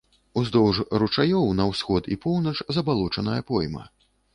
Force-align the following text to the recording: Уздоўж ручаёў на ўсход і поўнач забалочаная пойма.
Уздоўж 0.39 0.79
ручаёў 1.03 1.47
на 1.61 1.69
ўсход 1.75 2.13
і 2.17 2.21
поўнач 2.27 2.57
забалочаная 2.79 3.41
пойма. 3.51 3.91